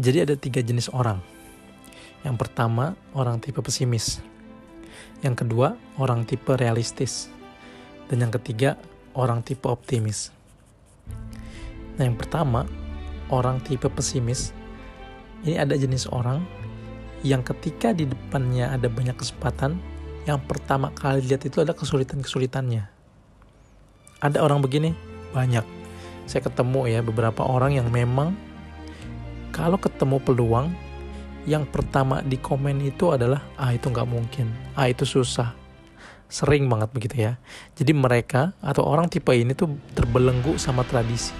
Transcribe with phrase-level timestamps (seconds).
[0.00, 1.20] Jadi ada tiga jenis orang.
[2.24, 4.24] Yang pertama, orang tipe pesimis.
[5.20, 7.28] Yang kedua, orang tipe realistis.
[8.08, 8.80] Dan yang ketiga,
[9.12, 10.32] orang tipe optimis.
[12.00, 12.64] Nah, yang pertama,
[13.28, 14.56] orang tipe pesimis.
[15.44, 16.48] Ini ada jenis orang
[17.20, 19.76] yang ketika di depannya ada banyak kesempatan,
[20.24, 22.88] yang pertama kali lihat itu ada kesulitan-kesulitannya.
[24.24, 24.96] Ada orang begini,
[25.36, 25.64] banyak.
[26.24, 28.32] Saya ketemu ya beberapa orang yang memang
[29.50, 30.72] kalau ketemu peluang,
[31.48, 35.52] yang pertama di komen itu adalah ah itu nggak mungkin, ah itu susah,
[36.30, 37.32] sering banget begitu ya.
[37.74, 41.34] Jadi mereka atau orang tipe ini tuh terbelenggu sama tradisi.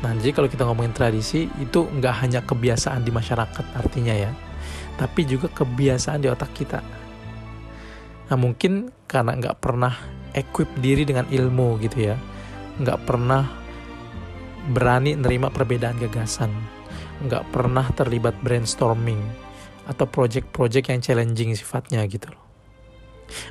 [0.00, 4.32] Nah, jadi kalau kita ngomongin tradisi itu nggak hanya kebiasaan di masyarakat artinya ya,
[5.00, 6.84] tapi juga kebiasaan di otak kita.
[8.28, 9.96] Nah, mungkin karena nggak pernah
[10.36, 12.16] equip diri dengan ilmu gitu ya,
[12.80, 13.48] nggak pernah
[14.64, 16.52] berani nerima perbedaan gagasan,
[17.24, 19.20] nggak pernah terlibat brainstorming
[19.88, 22.44] atau project-project yang challenging sifatnya gitu loh.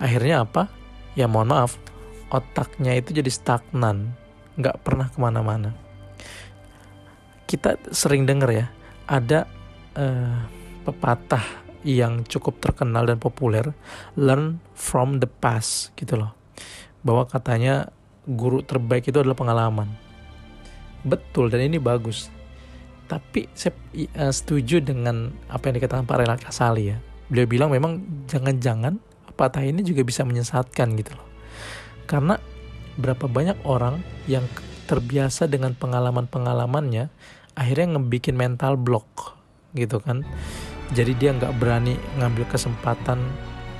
[0.00, 0.72] Akhirnya apa?
[1.12, 1.76] Ya mohon maaf,
[2.32, 4.16] otaknya itu jadi stagnan,
[4.56, 5.76] nggak pernah ke mana-mana.
[7.48, 8.66] Kita sering dengar ya,
[9.08, 9.48] ada
[9.96, 10.36] uh,
[10.84, 11.44] pepatah
[11.84, 13.72] yang cukup terkenal dan populer,
[14.16, 16.32] learn from the past gitu loh.
[17.00, 17.88] Bahwa katanya
[18.28, 19.88] guru terbaik itu adalah pengalaman.
[21.08, 22.28] Betul dan ini bagus
[23.08, 23.72] tapi saya
[24.20, 27.00] uh, setuju dengan apa yang dikatakan Pak Renal Kasali ya.
[27.32, 29.00] Beliau bilang memang jangan-jangan
[29.34, 31.26] patah ini juga bisa menyesatkan gitu loh.
[32.04, 32.36] Karena
[33.00, 34.44] berapa banyak orang yang
[34.84, 37.08] terbiasa dengan pengalaman-pengalamannya
[37.56, 39.36] akhirnya ngebikin mental block
[39.72, 40.24] gitu kan.
[40.92, 43.20] Jadi dia nggak berani ngambil kesempatan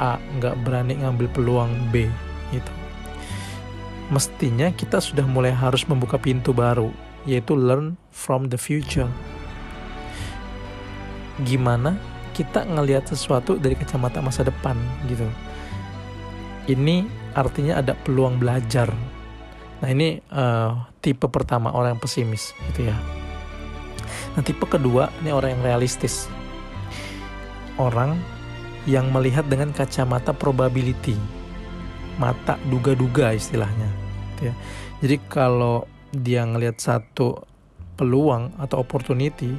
[0.00, 2.08] A, nggak berani ngambil peluang B
[2.52, 2.72] gitu.
[4.12, 6.92] Mestinya kita sudah mulai harus membuka pintu baru
[7.24, 9.08] yaitu learn from the future.
[11.42, 11.98] Gimana
[12.34, 14.74] kita ngelihat sesuatu dari kacamata masa depan
[15.10, 15.26] gitu.
[16.70, 17.04] Ini
[17.36, 18.88] artinya ada peluang belajar.
[19.82, 22.96] Nah ini uh, tipe pertama orang yang pesimis gitu ya.
[24.34, 26.30] Nah tipe kedua ini orang yang realistis.
[27.74, 28.22] Orang
[28.86, 31.18] yang melihat dengan kacamata probability,
[32.20, 33.90] mata duga-duga istilahnya.
[34.34, 34.54] Gitu ya.
[35.02, 37.42] Jadi kalau dia ngelihat satu
[37.94, 39.54] peluang atau opportunity,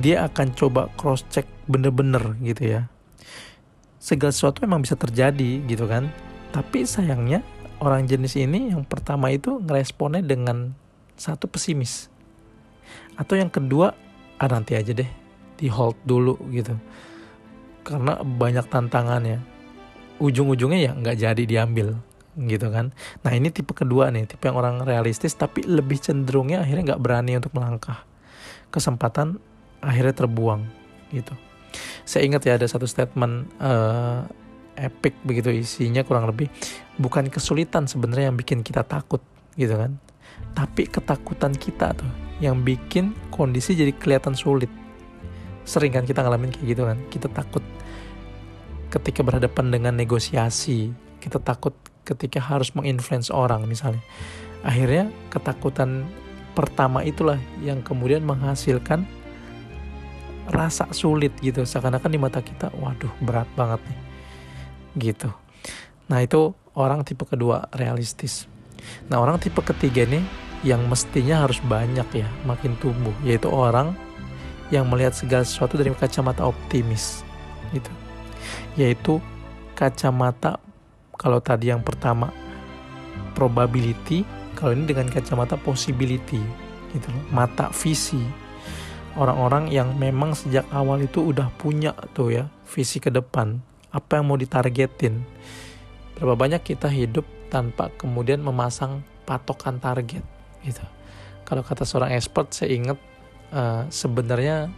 [0.00, 2.80] dia akan coba cross check bener-bener gitu ya.
[4.00, 6.08] Segala sesuatu memang bisa terjadi gitu kan.
[6.50, 7.44] Tapi sayangnya
[7.78, 10.72] orang jenis ini yang pertama itu ngeresponnya dengan
[11.14, 12.08] satu pesimis.
[13.20, 13.92] Atau yang kedua,
[14.40, 15.08] ah nanti aja deh,
[15.60, 16.72] di hold dulu gitu.
[17.84, 19.38] Karena banyak tantangannya.
[20.20, 22.94] Ujung-ujungnya ya nggak jadi diambil gitu kan.
[23.26, 27.32] Nah ini tipe kedua nih, tipe yang orang realistis tapi lebih cenderungnya akhirnya nggak berani
[27.38, 28.06] untuk melangkah.
[28.70, 29.42] Kesempatan
[29.82, 30.62] akhirnya terbuang
[31.10, 31.34] gitu.
[32.06, 34.26] Saya ingat ya ada satu statement uh,
[34.78, 36.50] epic begitu isinya kurang lebih
[36.96, 39.22] bukan kesulitan sebenarnya yang bikin kita takut
[39.58, 39.98] gitu kan.
[40.54, 44.70] Tapi ketakutan kita tuh yang bikin kondisi jadi kelihatan sulit.
[45.68, 46.98] Sering kan kita ngalamin kayak gitu kan.
[47.12, 47.62] Kita takut
[48.90, 50.90] ketika berhadapan dengan negosiasi,
[51.22, 54.02] kita takut ketika harus menginfluence orang misalnya.
[54.60, 56.04] Akhirnya ketakutan
[56.52, 59.08] pertama itulah yang kemudian menghasilkan
[60.50, 61.64] rasa sulit gitu.
[61.64, 64.00] Seakan-akan di mata kita, waduh berat banget nih.
[65.10, 65.28] Gitu.
[66.10, 68.50] Nah itu orang tipe kedua realistis.
[69.08, 70.24] Nah orang tipe ketiga nih
[70.60, 73.96] yang mestinya harus banyak ya makin tumbuh yaitu orang
[74.68, 77.24] yang melihat segala sesuatu dari kacamata optimis
[77.72, 77.90] gitu
[78.76, 79.18] yaitu
[79.72, 80.60] kacamata
[81.20, 82.32] kalau tadi yang pertama
[83.36, 84.24] probability,
[84.56, 86.40] kalau ini dengan kacamata possibility
[86.96, 88.24] gitu loh, mata visi.
[89.20, 93.60] Orang-orang yang memang sejak awal itu udah punya tuh ya visi ke depan,
[93.92, 95.20] apa yang mau ditargetin.
[96.16, 100.24] Berapa banyak kita hidup tanpa kemudian memasang patokan target
[100.64, 100.84] gitu.
[101.44, 102.98] Kalau kata seorang expert saya ingat
[103.52, 104.70] uh, sebenarnya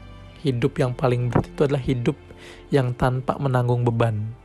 [0.43, 2.17] hidup yang paling berat itu adalah hidup
[2.73, 4.42] yang tanpa menanggung beban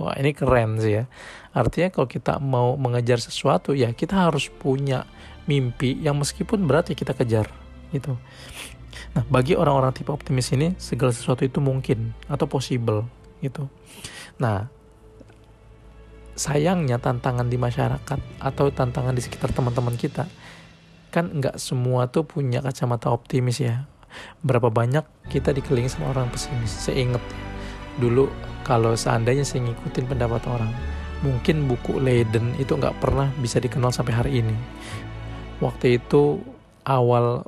[0.00, 1.04] Wah ini keren sih ya.
[1.52, 5.04] Artinya kalau kita mau mengejar sesuatu ya kita harus punya
[5.44, 7.52] mimpi yang meskipun berat ya kita kejar
[7.92, 8.16] gitu.
[9.12, 13.04] Nah bagi orang-orang tipe optimis ini segala sesuatu itu mungkin atau possible
[13.44, 13.68] gitu.
[14.40, 14.72] Nah
[16.32, 20.24] sayangnya tantangan di masyarakat atau tantangan di sekitar teman-teman kita
[21.12, 23.84] kan nggak semua tuh punya kacamata optimis ya.
[24.40, 26.72] Berapa banyak kita dikelilingi sama orang pesimis.
[26.72, 27.04] Saya
[28.00, 28.32] dulu
[28.70, 30.70] kalau seandainya saya ngikutin pendapat orang
[31.26, 34.54] mungkin buku Leiden itu nggak pernah bisa dikenal sampai hari ini.
[35.58, 36.38] Waktu itu
[36.86, 37.42] awal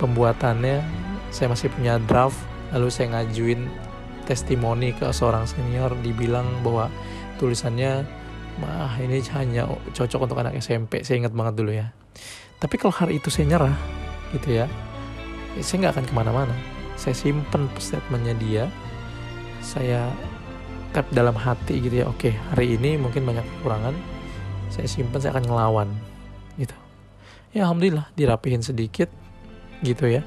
[0.00, 0.80] pembuatannya
[1.28, 2.40] saya masih punya draft
[2.72, 3.68] lalu saya ngajuin
[4.24, 6.88] testimoni ke seorang senior dibilang bahwa
[7.36, 8.08] tulisannya
[8.56, 11.92] mah ini hanya cocok untuk anak SMP saya ingat banget dulu ya.
[12.56, 13.76] Tapi kalau hari itu saya nyerah
[14.32, 14.66] gitu ya
[15.60, 16.56] saya nggak akan ke mana-mana.
[16.96, 18.64] Saya simpen statementnya dia
[19.60, 20.08] saya
[20.92, 22.06] tap dalam hati gitu ya.
[22.10, 23.94] Oke hari ini mungkin banyak kekurangan.
[24.70, 25.88] Saya simpen saya akan ngelawan
[26.60, 26.74] gitu.
[27.56, 29.08] Ya alhamdulillah dirapihin sedikit
[29.80, 30.22] gitu ya.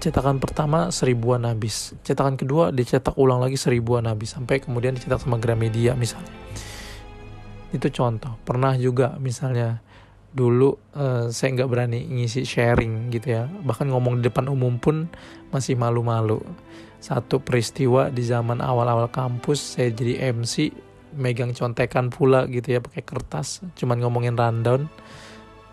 [0.00, 1.92] Cetakan pertama seribuan habis.
[2.00, 4.32] Cetakan kedua dicetak ulang lagi seribuan habis.
[4.32, 6.32] Sampai kemudian dicetak sama Gramedia misalnya.
[7.68, 8.40] Itu contoh.
[8.48, 9.84] Pernah juga misalnya
[10.30, 13.42] dulu uh, saya nggak berani ngisi sharing gitu ya.
[13.46, 15.10] Bahkan ngomong di depan umum pun
[15.50, 16.38] masih malu-malu.
[17.00, 20.70] Satu peristiwa di zaman awal-awal kampus saya jadi MC
[21.16, 23.64] megang contekan pula gitu ya pakai kertas.
[23.74, 24.86] Cuman ngomongin rundown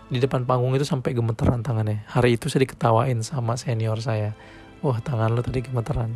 [0.08, 2.02] di depan panggung itu sampai gemeteran tangannya.
[2.10, 4.34] Hari itu saya diketawain sama senior saya.
[4.82, 6.10] Wah tangan lo tadi gemeteran.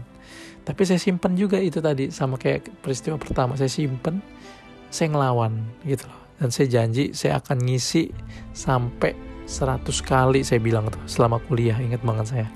[0.63, 3.55] Tapi saya simpen juga itu tadi sama kayak peristiwa pertama.
[3.59, 4.23] Saya simpen
[4.89, 8.11] saya ngelawan gitu loh dan saya janji saya akan ngisi
[8.51, 9.15] sampai
[9.47, 11.79] 100 kali saya bilang tuh selama kuliah.
[11.79, 12.49] Ingat banget saya.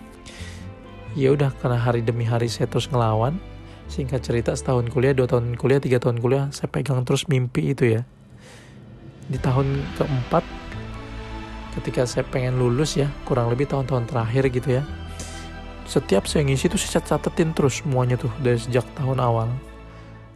[1.15, 3.39] Ya udah karena hari demi hari saya terus ngelawan
[3.87, 7.95] singkat cerita setahun kuliah dua tahun kuliah tiga tahun kuliah saya pegang terus mimpi itu
[7.95, 8.03] ya.
[9.31, 10.43] Di tahun keempat
[11.79, 14.83] ketika saya pengen lulus ya kurang lebih tahun-tahun terakhir gitu ya
[15.87, 19.47] setiap saya ngisi tuh saya catetin terus semuanya tuh dari sejak tahun awal.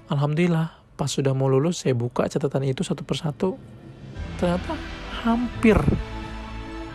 [0.06, 3.56] Alhamdulillah pas sudah mau lulus saya buka catatan itu satu persatu.
[4.36, 4.76] Ternyata
[5.24, 5.80] hampir.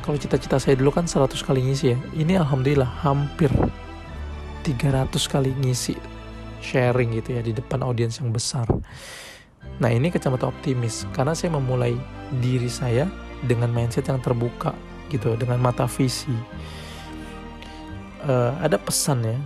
[0.06, 2.00] Kalau cita-cita saya dulu kan 100 kali ngisi ya.
[2.14, 3.50] Ini Alhamdulillah hampir
[4.62, 5.98] 300 kali ngisi
[6.62, 8.70] sharing gitu ya di depan audiens yang besar.
[9.82, 11.98] Nah ini kacamata optimis karena saya memulai
[12.38, 13.10] diri saya
[13.42, 14.78] dengan mindset yang terbuka
[15.10, 16.30] gitu dengan mata visi.
[18.22, 19.38] Uh, ada pesan ya.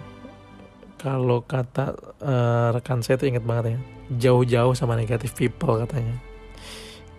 [1.00, 6.18] Kalau kata uh, rekan saya itu ingat banget ya jauh-jauh sama negative people katanya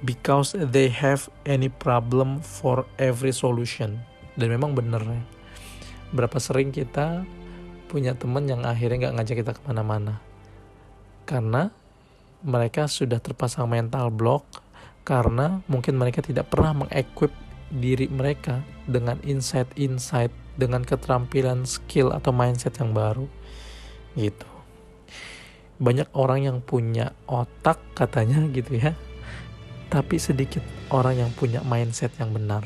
[0.03, 4.03] because they have any problem for every solution
[4.35, 5.23] dan memang bener ya
[6.11, 7.23] berapa sering kita
[7.87, 10.19] punya teman yang akhirnya nggak ngajak kita ke mana-mana
[11.29, 11.71] karena
[12.43, 14.43] mereka sudah terpasang mental block
[15.05, 17.31] karena mungkin mereka tidak pernah mengequip
[17.71, 23.31] diri mereka dengan insight-insight, dengan keterampilan skill atau mindset yang baru.
[24.19, 24.50] Gitu.
[25.81, 28.93] Banyak orang yang punya otak katanya gitu ya.
[29.91, 30.63] Tapi sedikit
[30.93, 32.63] orang yang punya mindset yang benar.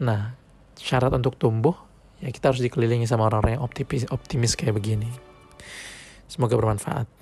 [0.00, 0.32] Nah,
[0.78, 1.74] syarat untuk tumbuh
[2.22, 5.10] ya kita harus dikelilingi sama orang-orang yang optimis, optimis kayak begini.
[6.30, 7.21] Semoga bermanfaat.